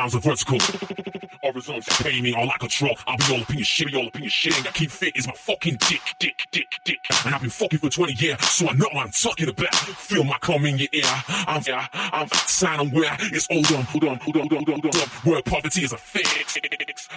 [0.00, 0.58] Rhymes are vertical.
[1.42, 2.96] Horizontal, pay me all I control.
[3.06, 4.64] I'll be all up in your shit, be all up in your shit.
[4.64, 7.00] Got keep fit is my fucking dick, dick, dick, dick.
[7.26, 9.74] And I've been fucking for 20 years, so I know what I'm talking about.
[9.74, 11.02] Feel my cum in your ear.
[11.28, 14.80] I'm, yeah, I'm outside and where it's hold on, hold on, hold on, hold on,
[14.80, 15.08] hold on.
[15.30, 16.56] Where poverty is a fix.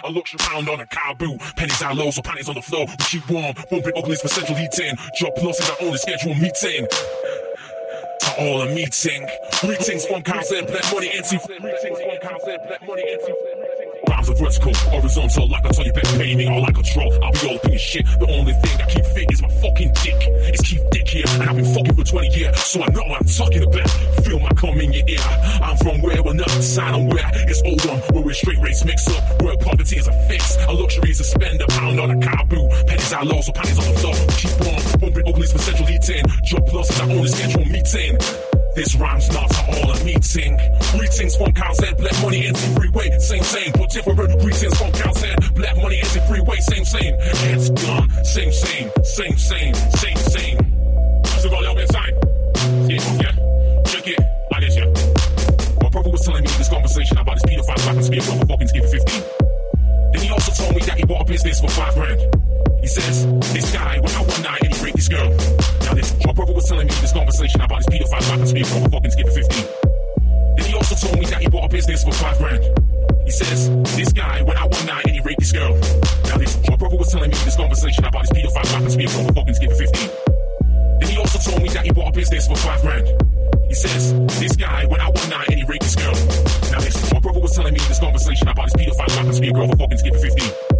[0.04, 1.40] A luxury pound on a cow boot.
[1.56, 2.86] Pennies out low, so panties on the floor.
[3.08, 4.94] Keep warm, won't bring uglies for central heating.
[5.16, 6.86] Job plus I our only schedule meeting
[8.38, 9.26] all a meeting.
[9.60, 11.40] Greetings from Council Black Money NC.
[11.46, 14.08] Greetings from Council Black Money NC.
[14.08, 17.12] Rhymes are vertical, horizontal, like I told you, better pay me all like control.
[17.24, 18.04] I'll be all your shit.
[18.06, 20.20] The only thing I keep fit is my fucking dick.
[20.52, 23.20] It's keep dick here, and I've been fucking for 20 years, so I know what
[23.20, 23.90] I'm talking about.
[24.24, 25.26] Feel my cum in your ear.
[25.62, 28.84] I'm from where we're not sign on where it's all one, where we're straight race
[28.84, 30.56] mix up, where poverty is a fix.
[30.68, 32.68] A luxury is a spend a pound on a boo.
[32.86, 34.14] Pennies out low, so panties on the floor.
[34.36, 36.24] Keep on, bumping uglies for central heating.
[36.44, 38.18] Job plus is our only schedule meeting.
[38.74, 40.58] This rhyme's not for all a meeting.
[40.96, 44.40] Greetings from Cowshead, Black Money into freeway, same same, but different.
[44.40, 47.14] Greetings from Cowshead, Black Money into freeway, same same.
[47.18, 50.58] Heads gone, same same, same same, same same.
[51.38, 52.14] So got a little bit of time.
[52.88, 53.82] Yeah, yeah.
[53.84, 54.88] Check it like this, yeah.
[55.82, 58.46] My brother was telling me this conversation about this pedophile happens to be a brother
[58.46, 59.22] fucking give 15.
[60.12, 62.43] Then he also told me that he bought a business for five grand.
[62.80, 65.30] He says, this guy went out one night and he raped this girl.
[65.88, 68.62] Now this, my brother was telling me this conversation about this pedophile happens to be
[68.62, 69.64] a brother fucking give 15.
[70.56, 72.62] Then he also told me that he bought a business for five grand.
[73.24, 75.72] He says, this guy went out one night and he raped this girl.
[76.28, 79.04] Now this, my brother was telling me this conversation about this pedophile happens to be
[79.06, 80.10] a brother fucking give 15.
[81.00, 83.08] Then he also told me that he bought a business for five grand.
[83.68, 86.14] He says, this guy went out one night and he raped this girl.
[86.68, 89.48] Now this, my brother was telling me this conversation about this pedophile happens to be
[89.48, 90.73] a girl for fucking give 15.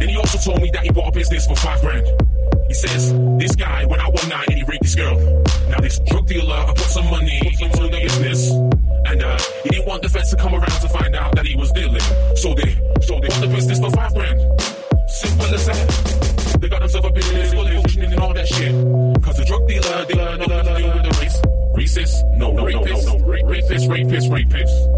[0.00, 2.06] Then he also told me that he bought a business for five grand.
[2.68, 5.14] He says, this guy went out one night and he raped this girl.
[5.68, 8.50] Now this drug dealer I put some money into the business.
[9.10, 11.54] And uh, he didn't want the feds to come around to find out that he
[11.54, 12.00] was dealing.
[12.36, 12.72] So they,
[13.02, 14.40] so they bought the business for five grand.
[15.10, 16.60] Simple as that.
[16.60, 18.72] They got themselves a business fully functioning and all that shit.
[19.22, 21.40] Cause the drug dealer, dealer, nothing to do with the race.
[21.76, 24.89] Racist, no, no, rapist, no, no, rapist, rapist, rapist.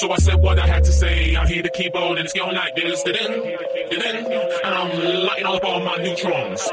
[0.00, 1.36] So I said what I had to say.
[1.36, 3.02] I hear the keyboard and it's going like this.
[3.02, 3.52] Da-ding,
[4.64, 6.66] and I'm lighting up all my neutrons.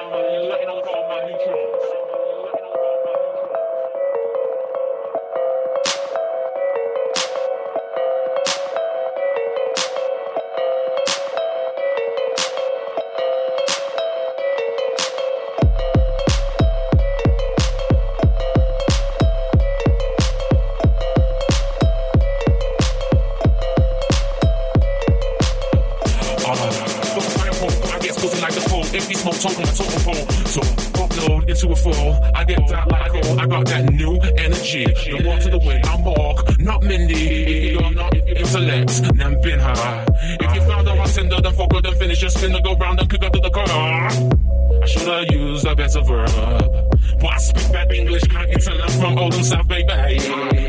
[28.97, 30.27] Empty smoke token my totem pole.
[30.47, 30.61] So
[30.97, 32.31] upload into a fall.
[32.33, 33.39] I get that like all.
[33.39, 34.85] I got that new energy.
[34.85, 35.81] The one to the way.
[35.83, 37.13] I'm Mark, not Mindy.
[37.13, 40.05] If you're not intellect, then been high.
[40.39, 42.75] If you found out my sender, then fuck her, then finish your spin, then go
[42.75, 43.65] round and kick her to the car.
[43.67, 46.29] I should have used a better verb.
[47.19, 49.89] But I speak bad English, can't you tell I'm from Oldham South, baby?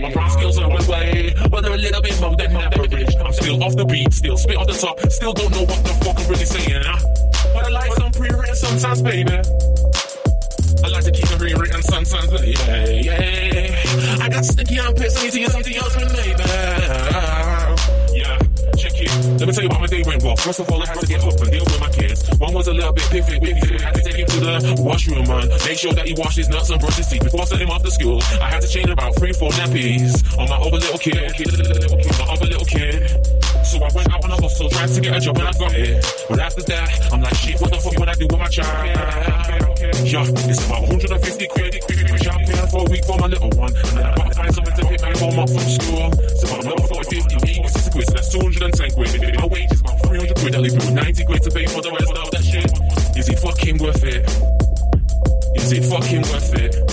[0.01, 3.15] My brown skills are way, but they're a little bit more than average.
[3.17, 5.93] I'm still off the beat, still spit off the top, still don't know what the
[6.05, 7.28] fuck I'm really saying.
[7.53, 9.33] But I like some pre-written sometimes, baby.
[10.85, 12.55] I like to keep them rewritten sometimes, baby.
[13.05, 15.97] Yeah, I got sticky armpits, I need to get something else.
[15.97, 17.18] Yeah,
[19.09, 20.37] Let me tell you about my day went well.
[20.37, 22.29] First of all, I had to get up and deal with my kids.
[22.39, 23.79] One was a little bit piffy with me.
[23.79, 26.49] I had to take him to the washroom and make sure that he washed his
[26.49, 28.21] nuts and brushed his teeth before I sent him off to school.
[28.41, 31.17] I had to change about three, four nappies on my other little kid.
[31.17, 33.09] My other little kid.
[33.65, 35.75] So I went out on a hustle, tried to get a job and I got
[35.75, 36.05] it.
[36.29, 38.87] But after that, I'm like, shit, what the fuck would I do with my child?
[40.05, 41.75] Yeah, it's about 150 quid.
[42.29, 43.75] I'm paying for a week for my little one.
[43.77, 46.11] And then I gotta find something to pick my home up from school.
[48.41, 49.37] 210 quid.
[49.37, 50.55] My wage is about 300 quid.
[50.55, 52.71] I leave with 90 quid to pay for the rest of that shit.
[53.19, 54.25] Is it fucking worth it?
[55.57, 56.88] Is it fucking worth it?